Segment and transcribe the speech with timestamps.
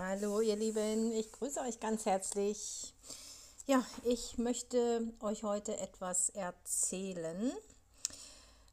[0.00, 2.92] Hallo ihr Lieben, ich grüße euch ganz herzlich.
[3.66, 7.52] Ja, ich möchte euch heute etwas erzählen.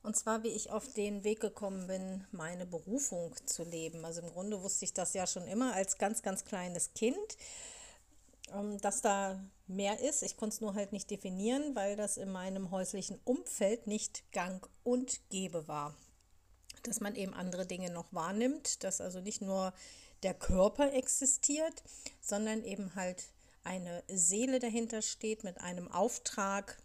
[0.02, 4.04] Und zwar, wie ich auf den Weg gekommen bin, meine Berufung zu leben.
[4.04, 7.38] Also im Grunde wusste ich das ja schon immer als ganz, ganz kleines Kind,
[8.54, 10.24] ähm, dass da mehr ist.
[10.24, 14.68] Ich konnte es nur halt nicht definieren, weil das in meinem häuslichen Umfeld nicht gang
[14.84, 15.96] und gäbe war.
[16.84, 19.72] Dass man eben andere Dinge noch wahrnimmt, dass also nicht nur
[20.24, 21.84] der Körper existiert,
[22.22, 23.26] sondern eben halt
[23.64, 26.78] eine Seele dahinter steht mit einem Auftrag.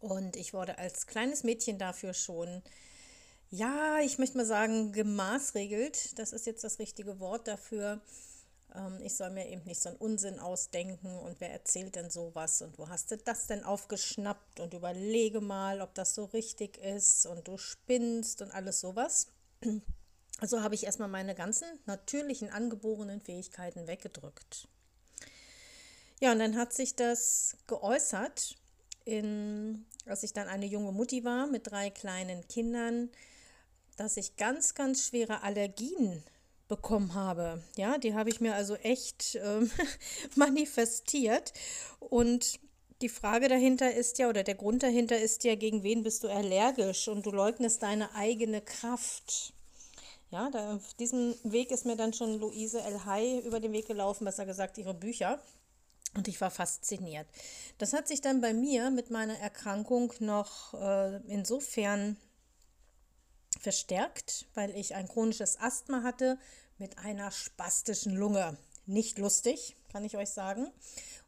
[0.00, 2.62] Und ich wurde als kleines Mädchen dafür schon,
[3.50, 6.18] ja, ich möchte mal sagen, gemaßregelt.
[6.18, 8.00] Das ist jetzt das richtige Wort dafür.
[8.74, 12.62] Ähm, ich soll mir eben nicht so einen Unsinn ausdenken und wer erzählt denn sowas
[12.62, 17.26] und wo hast du das denn aufgeschnappt und überlege mal, ob das so richtig ist
[17.26, 19.28] und du spinnst und alles sowas.
[20.38, 24.68] Also habe ich erstmal meine ganzen natürlichen angeborenen Fähigkeiten weggedrückt.
[26.20, 28.56] Ja, und dann hat sich das geäußert,
[29.04, 33.10] in, als ich dann eine junge Mutti war mit drei kleinen Kindern,
[33.96, 36.22] dass ich ganz, ganz schwere Allergien
[36.68, 37.62] bekommen habe.
[37.76, 39.60] Ja, die habe ich mir also echt äh,
[40.34, 41.52] manifestiert.
[42.00, 42.58] Und
[43.02, 46.28] die Frage dahinter ist ja, oder der Grund dahinter ist ja, gegen wen bist du
[46.28, 49.52] allergisch und du leugnest deine eigene Kraft.
[50.30, 53.86] Ja, da, auf diesem Weg ist mir dann schon Luise El Hay über den Weg
[53.86, 55.40] gelaufen, besser gesagt ihre Bücher.
[56.14, 57.26] Und ich war fasziniert.
[57.78, 62.16] Das hat sich dann bei mir mit meiner Erkrankung noch äh, insofern
[63.60, 66.38] verstärkt, weil ich ein chronisches Asthma hatte
[66.78, 68.56] mit einer spastischen Lunge.
[68.86, 70.70] Nicht lustig, kann ich euch sagen.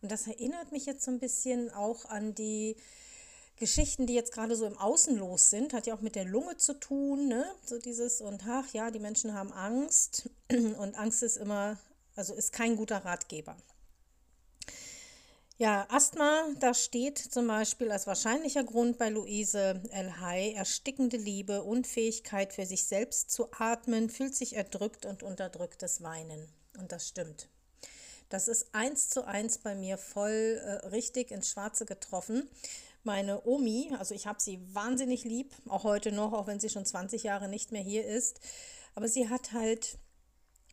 [0.01, 2.77] Und das erinnert mich jetzt so ein bisschen auch an die
[3.59, 6.57] Geschichten, die jetzt gerade so im Außen los sind, hat ja auch mit der Lunge
[6.57, 7.45] zu tun, ne?
[7.65, 11.79] So dieses und ach ja, die Menschen haben Angst und Angst ist immer,
[12.17, 13.57] also ist kein guter Ratgeber.
[15.61, 20.21] Ja, Asthma, da steht zum Beispiel als wahrscheinlicher Grund bei Luise L.
[20.21, 26.49] Hay erstickende Liebe, Unfähigkeit für sich selbst zu atmen, fühlt sich erdrückt und unterdrücktes Weinen.
[26.79, 27.49] Und das stimmt.
[28.29, 32.49] Das ist eins zu eins bei mir voll äh, richtig ins Schwarze getroffen.
[33.05, 36.85] Meine Omi, also ich habe sie wahnsinnig lieb, auch heute noch, auch wenn sie schon
[36.85, 38.41] 20 Jahre nicht mehr hier ist.
[38.95, 39.99] Aber sie hat halt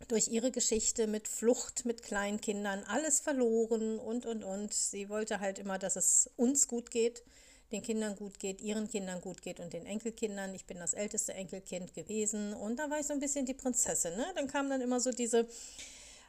[0.07, 4.73] durch ihre Geschichte mit Flucht, mit Kleinkindern alles verloren und, und, und.
[4.73, 7.23] Sie wollte halt immer, dass es uns gut geht,
[7.71, 10.53] den Kindern gut geht, ihren Kindern gut geht und den Enkelkindern.
[10.53, 14.15] Ich bin das älteste Enkelkind gewesen und da war ich so ein bisschen die Prinzessin.
[14.15, 14.25] Ne?
[14.35, 15.47] Dann kamen dann immer so diese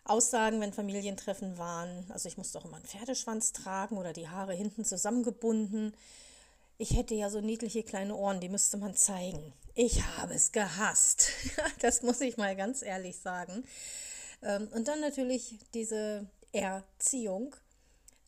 [0.09, 2.05] Aussagen, wenn Familientreffen waren.
[2.11, 5.95] Also ich musste auch immer einen Pferdeschwanz tragen oder die Haare hinten zusammengebunden.
[6.79, 9.53] Ich hätte ja so niedliche kleine Ohren, die müsste man zeigen.
[9.75, 11.31] Ich habe es gehasst.
[11.81, 13.65] das muss ich mal ganz ehrlich sagen.
[14.43, 17.55] Ähm, und dann natürlich diese Erziehung.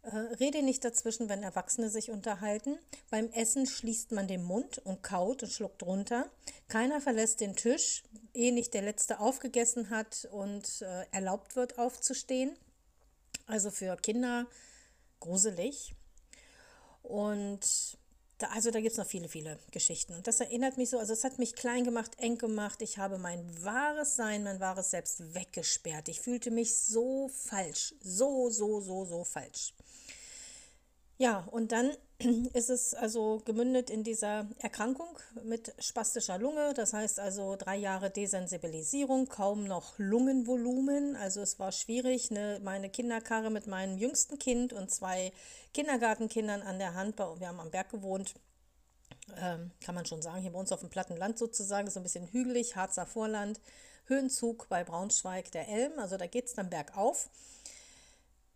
[0.02, 2.78] Äh, rede nicht dazwischen, wenn Erwachsene sich unterhalten.
[3.10, 6.30] Beim Essen schließt man den Mund und kaut und schluckt runter.
[6.68, 12.56] Keiner verlässt den Tisch, ehe nicht der Letzte aufgegessen hat und äh, erlaubt wird, aufzustehen.
[13.46, 14.46] Also für Kinder
[15.20, 15.94] gruselig.
[17.02, 17.64] Und
[18.38, 20.14] da, also da gibt es noch viele, viele Geschichten.
[20.14, 22.80] Und das erinnert mich so, also es hat mich klein gemacht, eng gemacht.
[22.82, 26.08] Ich habe mein wahres Sein, mein wahres Selbst weggesperrt.
[26.08, 27.94] Ich fühlte mich so falsch.
[28.00, 29.74] So, so, so, so falsch.
[31.18, 31.90] Ja, und dann
[32.52, 36.74] ist es also gemündet in dieser Erkrankung mit spastischer Lunge.
[36.74, 41.14] Das heißt also drei Jahre Desensibilisierung, kaum noch Lungenvolumen.
[41.14, 45.32] Also es war schwierig, ne, meine Kinderkarre mit meinem jüngsten Kind und zwei
[45.74, 47.18] Kindergartenkindern an der Hand.
[47.18, 48.34] Wir haben am Berg gewohnt.
[49.36, 52.02] Ähm, kann man schon sagen, hier bei uns auf dem platten Land sozusagen, so ein
[52.02, 53.60] bisschen hügelig, Harzer Vorland,
[54.06, 57.28] Höhenzug bei Braunschweig, der Elm, also da geht es dann bergauf.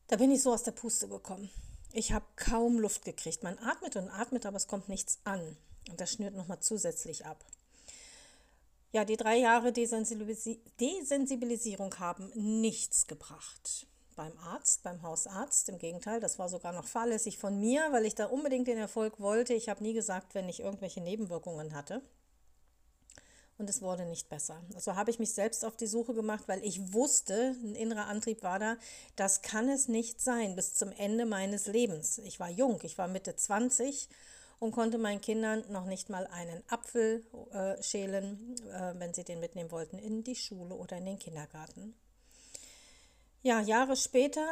[0.08, 1.50] Da bin ich so aus der Puste gekommen.
[1.94, 3.42] Ich habe kaum Luft gekriegt.
[3.42, 5.58] Man atmet und atmet, aber es kommt nichts an.
[5.90, 7.44] Und das schnürt nochmal zusätzlich ab.
[8.92, 13.86] Ja, die drei Jahre Desensibilisierung haben nichts gebracht.
[14.16, 18.14] Beim Arzt, beim Hausarzt, im Gegenteil, das war sogar noch fahrlässig von mir, weil ich
[18.14, 19.54] da unbedingt den Erfolg wollte.
[19.54, 22.02] Ich habe nie gesagt, wenn ich irgendwelche Nebenwirkungen hatte
[23.62, 24.60] und es wurde nicht besser.
[24.74, 28.42] Also habe ich mich selbst auf die Suche gemacht, weil ich wusste, ein innerer Antrieb
[28.42, 28.76] war da,
[29.14, 32.18] das kann es nicht sein bis zum Ende meines Lebens.
[32.18, 34.08] Ich war jung, ich war Mitte 20
[34.58, 39.38] und konnte meinen Kindern noch nicht mal einen Apfel äh, schälen, äh, wenn sie den
[39.38, 41.94] mitnehmen wollten, in die Schule oder in den Kindergarten.
[43.42, 44.44] Ja, Jahre später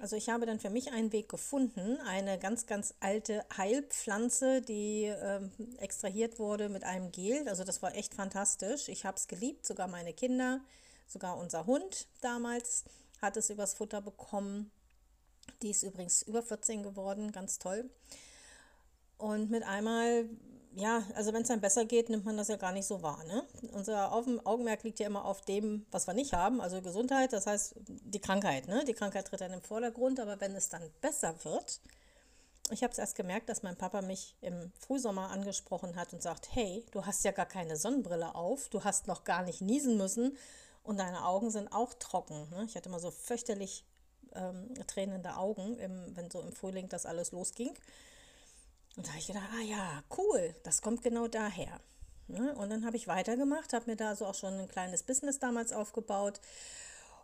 [0.00, 5.04] also ich habe dann für mich einen Weg gefunden, eine ganz, ganz alte Heilpflanze, die
[5.04, 5.40] äh,
[5.78, 7.48] extrahiert wurde mit einem Gel.
[7.48, 8.88] Also das war echt fantastisch.
[8.88, 10.60] Ich habe es geliebt, sogar meine Kinder.
[11.06, 12.84] Sogar unser Hund damals
[13.20, 14.70] hat es übers Futter bekommen.
[15.62, 17.90] Die ist übrigens über 14 geworden, ganz toll.
[19.16, 20.28] Und mit einmal,
[20.78, 23.22] ja, also wenn es einem besser geht, nimmt man das ja gar nicht so wahr.
[23.24, 23.44] Ne?
[23.72, 27.74] Unser Augenmerk liegt ja immer auf dem, was wir nicht haben, also Gesundheit, das heißt
[27.88, 28.68] die Krankheit.
[28.68, 28.84] Ne?
[28.86, 31.80] Die Krankheit tritt dann im Vordergrund, aber wenn es dann besser wird,
[32.70, 36.54] ich habe es erst gemerkt, dass mein Papa mich im Frühsommer angesprochen hat und sagt,
[36.54, 40.36] hey, du hast ja gar keine Sonnenbrille auf, du hast noch gar nicht niesen müssen
[40.82, 42.48] und deine Augen sind auch trocken.
[42.50, 42.64] Ne?
[42.66, 43.84] Ich hatte immer so fürchterlich
[44.34, 47.74] ähm, tränende Augen, im, wenn so im Frühling das alles losging.
[48.96, 51.80] Und da habe ich gedacht, ah ja, cool, das kommt genau daher.
[52.26, 52.54] Ne?
[52.56, 55.72] Und dann habe ich weitergemacht, habe mir da so auch schon ein kleines Business damals
[55.72, 56.40] aufgebaut.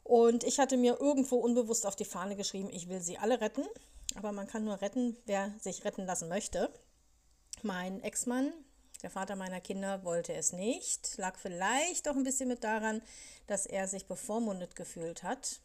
[0.02, 3.64] Und ich hatte mir irgendwo unbewusst auf die Fahne geschrieben, ich will sie alle retten.
[4.14, 6.72] Aber man kann nur retten, wer sich retten lassen möchte.
[7.62, 8.52] Mein Ex-Mann,
[9.02, 11.16] der Vater meiner Kinder, wollte es nicht.
[11.16, 13.02] Lag vielleicht auch ein bisschen mit daran,
[13.46, 15.60] dass er sich bevormundet gefühlt hat.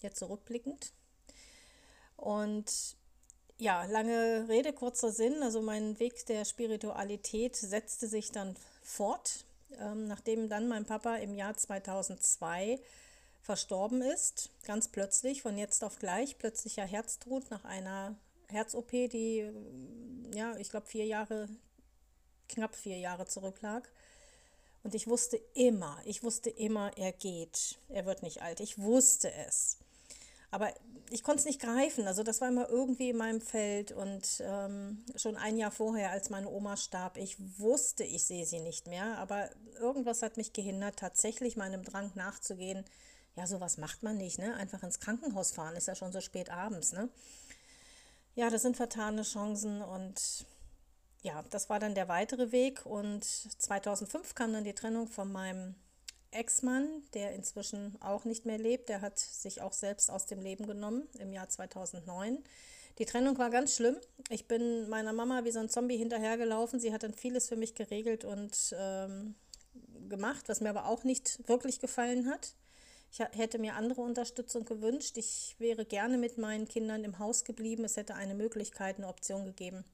[0.00, 0.92] Jetzt zurückblickend.
[2.16, 2.96] Und
[3.58, 5.42] ja, lange Rede, kurzer Sinn.
[5.42, 9.44] Also mein Weg der Spiritualität setzte sich dann fort,
[9.78, 12.80] ähm, nachdem dann mein Papa im Jahr 2002
[13.42, 18.16] verstorben ist, ganz plötzlich, von jetzt auf gleich, plötzlicher Herztod nach einer
[18.48, 19.50] Herz-OP, die,
[20.34, 21.48] ja, ich glaube, vier Jahre,
[22.48, 23.90] knapp vier Jahre zurücklag.
[24.82, 27.78] Und ich wusste immer, ich wusste immer, er geht.
[27.88, 28.60] Er wird nicht alt.
[28.60, 29.78] Ich wusste es.
[30.54, 30.72] Aber
[31.10, 32.06] ich konnte es nicht greifen.
[32.06, 33.90] Also das war immer irgendwie in meinem Feld.
[33.90, 38.60] Und ähm, schon ein Jahr vorher, als meine Oma starb, ich wusste, ich sehe sie
[38.60, 39.18] nicht mehr.
[39.18, 42.84] Aber irgendwas hat mich gehindert, tatsächlich meinem Drang nachzugehen,
[43.34, 44.54] ja, sowas macht man nicht, ne?
[44.54, 47.08] Einfach ins Krankenhaus fahren, ist ja schon so spät abends, ne?
[48.36, 50.46] Ja, das sind vertane Chancen und
[51.22, 55.74] ja, das war dann der weitere Weg und 2005 kam dann die Trennung von meinem
[56.34, 58.88] Ex-Mann, der inzwischen auch nicht mehr lebt.
[58.88, 62.42] Der hat sich auch selbst aus dem Leben genommen im Jahr 2009.
[62.98, 63.96] Die Trennung war ganz schlimm.
[64.28, 66.78] Ich bin meiner Mama wie so ein Zombie hinterhergelaufen.
[66.78, 69.34] Sie hat dann vieles für mich geregelt und ähm,
[70.08, 72.54] gemacht, was mir aber auch nicht wirklich gefallen hat.
[73.10, 75.16] Ich hätte mir andere Unterstützung gewünscht.
[75.18, 77.84] Ich wäre gerne mit meinen Kindern im Haus geblieben.
[77.84, 79.84] Es hätte eine Möglichkeit, eine Option gegeben.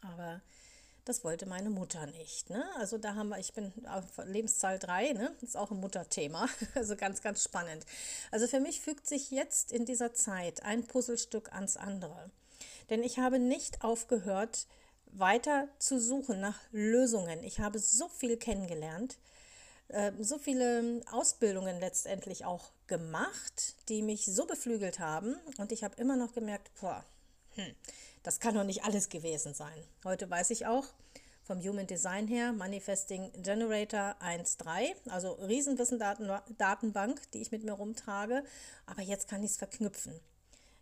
[0.00, 0.40] Aber
[1.04, 2.50] das wollte meine Mutter nicht.
[2.50, 2.64] Ne?
[2.78, 5.34] Also da haben wir, ich bin auf Lebenszahl 3, ne?
[5.42, 6.48] ist auch ein Mutterthema.
[6.74, 7.84] Also ganz, ganz spannend.
[8.30, 12.30] Also für mich fügt sich jetzt in dieser Zeit ein Puzzlestück ans andere.
[12.90, 14.66] Denn ich habe nicht aufgehört,
[15.06, 17.42] weiter zu suchen nach Lösungen.
[17.44, 19.18] Ich habe so viel kennengelernt
[19.92, 25.36] ähm, so viele Ausbildungen letztendlich auch gemacht, die mich so beflügelt haben.
[25.58, 27.04] Und ich habe immer noch gemerkt, boah,
[27.54, 27.74] hm,
[28.22, 29.84] das kann doch nicht alles gewesen sein.
[30.04, 30.86] Heute weiß ich auch
[31.44, 38.44] vom Human Design her, Manifesting Generator 1.3, also Riesenwissen-Datenbank, die ich mit mir rumtrage.
[38.86, 40.20] Aber jetzt kann ich es verknüpfen.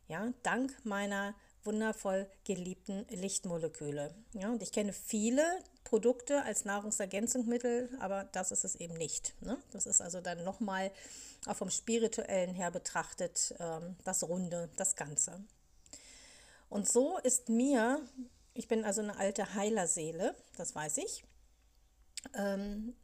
[0.09, 1.35] Ja, dank meiner
[1.65, 4.15] wundervoll geliebten Lichtmoleküle.
[4.33, 5.45] Ja, und ich kenne viele
[5.85, 9.35] Produkte als Nahrungsergänzungsmittel, aber das ist es eben nicht.
[9.43, 9.57] Ne?
[9.71, 10.91] Das ist also dann nochmal
[11.47, 15.43] auch vom spirituellen her betrachtet ähm, das Runde, das Ganze.
[16.71, 18.01] Und so ist mir,
[18.55, 21.25] ich bin also eine alte Heilerseele, das weiß ich,
[22.35, 22.95] ähm,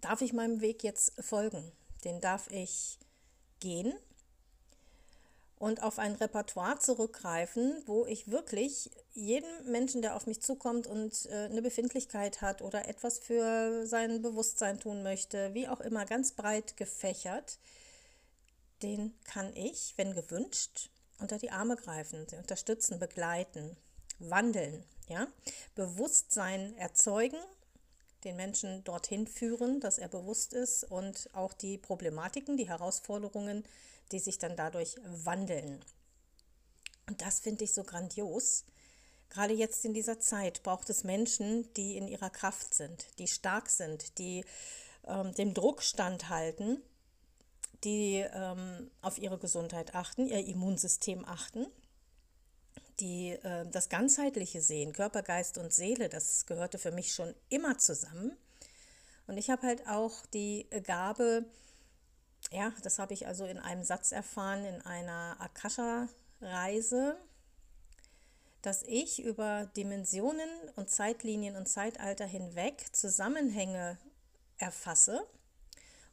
[0.00, 1.70] darf ich meinem Weg jetzt folgen.
[2.04, 2.98] Den darf ich
[3.60, 3.92] gehen
[5.56, 11.26] und auf ein Repertoire zurückgreifen, wo ich wirklich jedem Menschen, der auf mich zukommt und
[11.26, 16.32] äh, eine Befindlichkeit hat oder etwas für sein Bewusstsein tun möchte, wie auch immer, ganz
[16.32, 17.58] breit gefächert,
[18.82, 20.89] den kann ich, wenn gewünscht,
[21.20, 23.76] unter die Arme greifen, sie unterstützen, begleiten,
[24.18, 25.26] wandeln, ja,
[25.74, 27.38] Bewusstsein erzeugen,
[28.24, 33.64] den Menschen dorthin führen, dass er bewusst ist und auch die Problematiken, die Herausforderungen
[34.12, 35.80] die sich dann dadurch wandeln.
[37.08, 38.64] Und das finde ich so grandios.
[39.28, 43.70] Gerade jetzt in dieser Zeit braucht es Menschen, die in ihrer Kraft sind, die stark
[43.70, 44.44] sind, die
[45.06, 46.82] ähm, dem Druck standhalten,
[47.84, 51.66] die ähm, auf ihre Gesundheit achten, ihr Immunsystem achten,
[53.00, 57.78] die äh, das Ganzheitliche sehen, Körper, Geist und Seele, das gehörte für mich schon immer
[57.78, 58.36] zusammen.
[59.26, 61.44] Und ich habe halt auch die Gabe,
[62.50, 67.16] ja, das habe ich also in einem Satz erfahren in einer Akasha-Reise,
[68.62, 73.98] dass ich über Dimensionen und Zeitlinien und Zeitalter hinweg Zusammenhänge
[74.58, 75.26] erfasse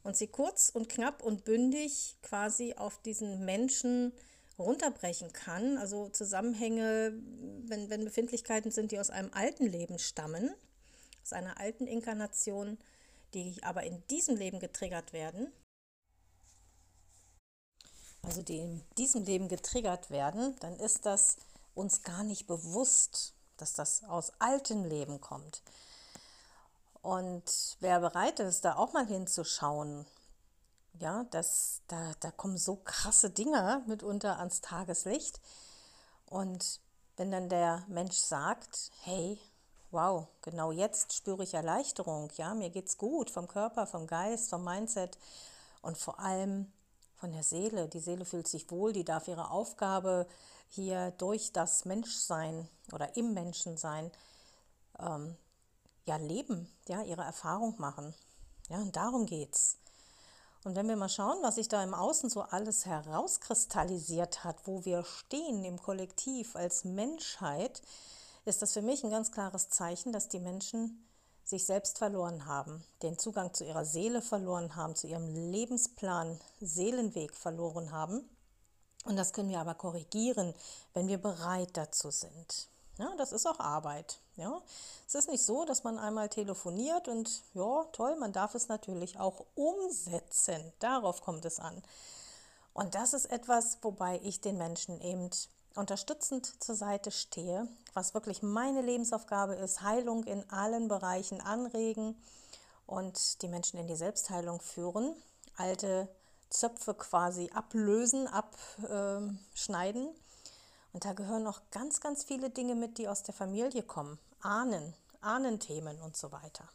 [0.07, 4.13] und sie kurz und knapp und bündig quasi auf diesen Menschen
[4.57, 5.77] runterbrechen kann.
[5.77, 7.13] Also Zusammenhänge,
[7.65, 10.49] wenn, wenn Befindlichkeiten sind, die aus einem alten Leben stammen,
[11.21, 12.77] aus einer alten Inkarnation,
[13.33, 15.51] die aber in diesem Leben getriggert werden
[18.27, 21.37] also die in diesem Leben getriggert werden, dann ist das
[21.73, 25.63] uns gar nicht bewusst, dass das aus alten Leben kommt.
[27.07, 30.05] Und wer bereit ist, da auch mal hinzuschauen,
[30.99, 35.39] ja, das, da, da kommen so krasse Dinge mitunter ans Tageslicht.
[36.25, 36.81] Und
[37.15, 39.39] wenn dann der Mensch sagt, hey,
[39.89, 44.65] wow, genau jetzt spüre ich Erleichterung, ja, mir geht's gut vom Körper, vom Geist, vom
[44.65, 45.17] Mindset
[45.81, 46.69] und vor allem
[47.15, 47.87] von der Seele.
[47.87, 50.27] Die Seele fühlt sich wohl, die darf ihre Aufgabe
[50.67, 54.11] hier durch das Menschsein oder im Menschensein
[54.99, 55.37] ähm,
[56.07, 58.13] ja leben, ja, ihre Erfahrung machen.
[58.69, 59.77] Ja, und darum geht's.
[60.63, 64.83] Und wenn wir mal schauen, was sich da im Außen so alles herauskristallisiert hat, wo
[64.83, 67.81] wir stehen im Kollektiv als Menschheit,
[68.43, 71.07] ist das für mich ein ganz klares Zeichen, dass die Menschen
[71.43, 77.33] sich selbst verloren haben, den Zugang zu ihrer Seele verloren haben, zu ihrem Lebensplan, Seelenweg
[77.33, 78.29] verloren haben.
[79.05, 80.53] Und das können wir aber korrigieren,
[80.93, 82.67] wenn wir bereit dazu sind.
[82.97, 84.19] Ja, das ist auch Arbeit.
[84.35, 84.61] Ja.
[85.07, 89.19] Es ist nicht so, dass man einmal telefoniert und ja, toll, man darf es natürlich
[89.19, 90.73] auch umsetzen.
[90.79, 91.81] Darauf kommt es an.
[92.73, 95.29] Und das ist etwas, wobei ich den Menschen eben
[95.75, 102.15] unterstützend zur Seite stehe, was wirklich meine Lebensaufgabe ist, Heilung in allen Bereichen anregen
[102.85, 105.15] und die Menschen in die Selbstheilung führen,
[105.55, 106.07] alte
[106.49, 110.09] Zöpfe quasi ablösen, abschneiden.
[110.97, 114.17] Und da gehören noch ganz, ganz viele Dinge mit, die aus der Familie kommen.
[114.41, 116.67] Ahnen, Ahnenthemen und so weiter.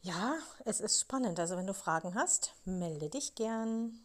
[0.00, 1.38] Ja, es ist spannend.
[1.38, 4.00] Also wenn du Fragen hast, melde dich gern.